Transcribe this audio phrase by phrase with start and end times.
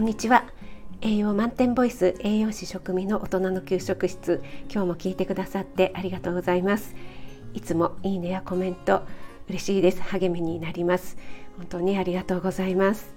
[0.00, 0.44] こんにちは。
[1.02, 4.42] 栄養満点ボイス栄養士食味の大人の給食室。
[4.72, 6.94] 今日も聞いてくださってありがとうございます。
[7.52, 9.02] いつもいいねやコメント
[9.50, 10.00] 嬉しいです。
[10.00, 11.18] 励みになります。
[11.58, 13.14] 本当にありがとうございます。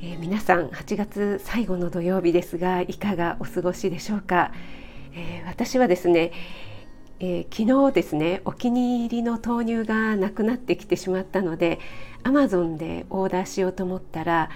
[0.00, 4.52] えー、皆さん8月最後の土曜日ですがいかがお過ごしでしょうか、
[5.12, 6.32] えー、私はですね、
[7.20, 11.78] えー、昨日ですねお気に入りの豆乳がなくなってきてしまったので
[12.22, 14.48] アマゾンでオーダーしようと思ったら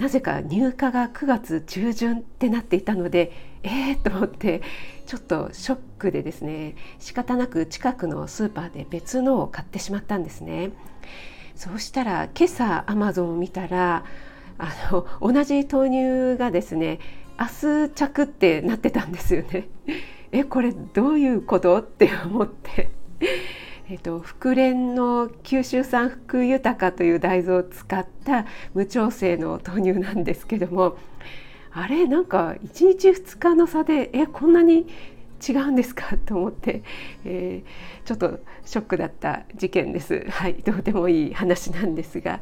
[0.00, 3.32] なぜか入荷が9月中旬ってなっていたので
[3.62, 4.62] えーと思って
[5.06, 10.70] ちょっとショックでですね仕方なく近くのスーパーで別のを買ってしまったんですね。
[11.54, 14.04] そうしたら今朝アマゾンを見たら
[14.56, 16.98] あの同じ豆乳がですね
[17.38, 19.68] 明日着ってなってたんですよね。
[20.32, 22.90] えこれどういうことって思って。
[23.90, 30.96] えっと、福連の九州産福豊という大豆を使った無調整の豆乳なんですけども
[31.72, 34.86] あれなんか1日2日の差でえこんなに
[35.46, 36.16] 違うんですか？
[36.24, 36.84] と思って、
[37.24, 40.24] えー、ちょっとショックだった事件です。
[40.28, 42.40] はい、どうでもいい話なんですが。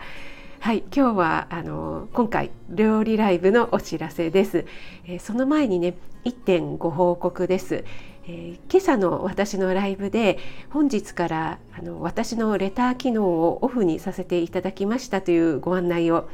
[0.61, 4.67] はい、今日はあの今回料理ライブのお知らせです。
[5.07, 7.85] えー、その前にね、1点ご報告です。
[8.29, 10.39] えー、今朝の私のライブで
[10.71, 16.29] 本日からあの私のレター機能をオフにさせていただきましたというご案内を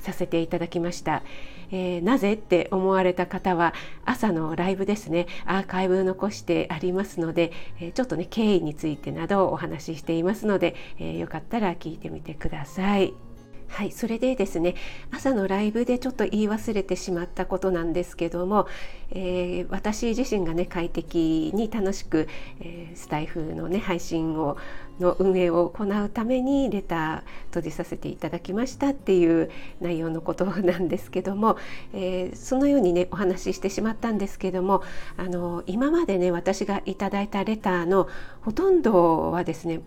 [0.00, 1.22] させていただきました。
[1.70, 3.74] えー、なぜって思われた方は
[4.06, 13.27] 朝のライブですねアーカイブ残してありますので、えー、ちょっとね経緯についてなどをお話ししていますので、えー、よかったら聞いてみてください。
[13.68, 14.74] はい、それでですね
[15.12, 18.66] 朝のライブでちょっと言い忘れてしまったことなんですけども、
[19.10, 22.28] えー、私自身がね快適に楽しく、
[22.60, 24.56] えー、スタイフのね配信を
[24.98, 29.48] の運営を行うためにレター閉じさせていただきましたっていう
[29.80, 31.56] 内容のことなんですけども、
[31.92, 34.82] えー、そのようにねお話ししてしまったんですけども
[35.16, 38.08] あの今までね私がいただいたレターの
[38.40, 39.82] ほとんどはですね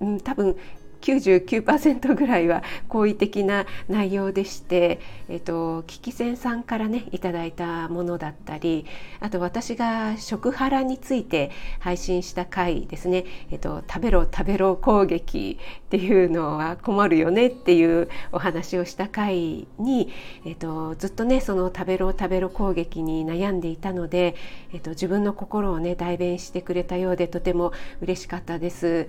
[0.00, 0.56] うん、多分
[1.00, 8.86] 99%ぐらいは好意的な内容でして、えっと、キキセンさんからねいただいたものだったり
[9.20, 20.12] あと私が食ハラについて配信した回ですね、えっと、食べろ食べろ攻撃っていうのは困るよねっていうお話をした回に、
[20.44, 24.34] えっと、ずっとねその食べろ食べろ攻撃に悩んでいたので、
[24.72, 29.08] えっと、自分の心をね代弁してくれたようでとても嬉しかったです。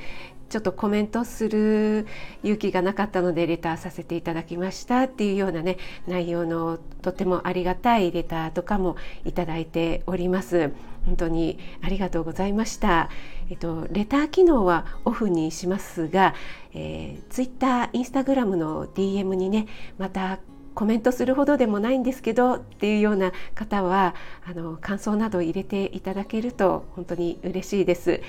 [0.50, 2.08] ちょっとコメントする
[2.44, 5.78] 勇気がなかったのでレターさせていただきましたっていうようなね
[6.08, 10.72] 内容のとてもありがたいレターとかもいただいております
[11.06, 13.09] 本当にありがとうございました
[13.50, 16.34] えっとレター機能はオフにしますが、
[16.74, 20.40] えー、ツイッターインスタグラムの DM にねまた
[20.78, 24.13] コメントするほどでもないんですけどっていうような方は
[24.46, 28.22] あの感想など入れていただけると本当に嬉しいです。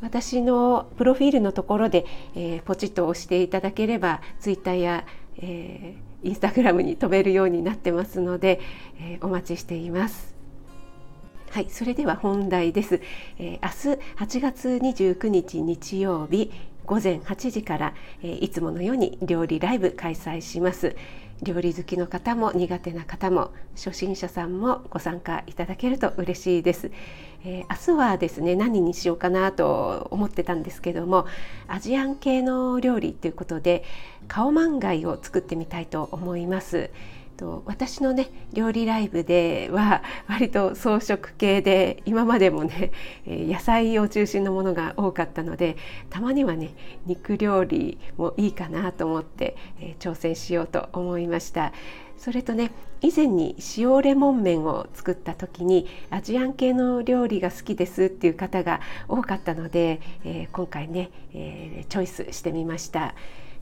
[0.00, 5.04] 私のプロフィールのところで、えー、ポチッと押していただければツイッターや、
[5.38, 8.60] えー、インスタグラムに飛べるようになってますので、
[8.98, 10.34] えー、お待ちしています。
[11.50, 13.00] はい、それでは本題です。
[13.38, 16.52] えー、明日8月29日日曜日
[16.90, 20.96] 午前8時から、えー、いつものように料理ライブ開催します。
[21.40, 26.90] 料理好きの方も苦手な方も初心者さんもご参加いただけると嬉しいです、
[27.46, 31.26] えー、明日はですね何にしようかなと思ってたんですけども
[31.66, 33.84] アジアン系の料理ということで
[34.28, 36.90] カオマンガイを作ってみたいと思います
[37.40, 42.92] と私のね料理ライブでは割と装飾系で今までもね
[43.26, 45.78] 野菜を中心のものが多かったので
[46.10, 46.74] たまにはね
[47.06, 49.56] 肉料理もいいかなと思って、
[49.98, 51.72] 挑戦しようと思いました。
[52.18, 63.14] それとね以前に塩レモン麺を作った時にアジアン系の料理が好きですっていう方が多かったので、え、今回ね、え、チョイスしてみました。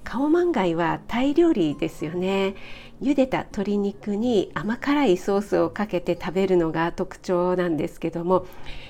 [0.04, 2.54] カオマンガイはタイ料理ですよね
[3.02, 8.46] 茹でた鶏肉に甘辛いソースをかけて食べるのが特徴なんですけども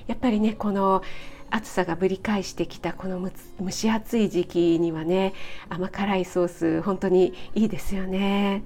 [0.07, 1.03] やっぱりねこの
[1.51, 5.33] 暑さがぶり返してきたこの蒸し暑い時期にはね
[5.69, 8.63] 甘辛いソース本当にいいですよね。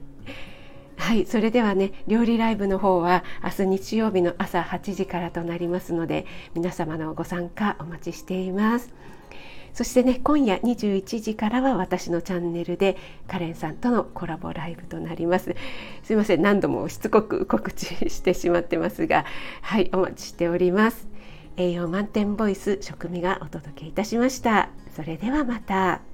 [0.96, 8.94] はい、それではね料理ライブの方は明日日曜日の朝8時からとなりますので皆様のご参加お待ちしています。
[9.72, 12.96] そしてね今夜21時からは私のチャンネルで
[13.26, 15.54] カレンさんとのコラボライブとなります。
[16.02, 19.24] すいません何度もしつこく告知してしまってますが
[19.62, 21.08] はいお待ちしております。
[21.56, 24.70] 栄養満点ボイス食味がお届けいたしました。
[24.94, 26.11] それではまた。